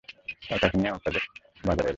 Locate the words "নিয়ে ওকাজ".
0.77-1.15